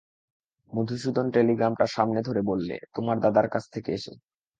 মধুসূদন 0.73 1.25
টেলিগ্রামটা 1.31 1.85
সামনে 1.87 2.19
ধরে 2.21 2.41
বললে, 2.41 2.75
তোমার 2.95 3.17
দাদার 3.19 3.47
কাছ 3.47 3.63
থেকে 3.71 3.89
এসেছে। 3.91 4.21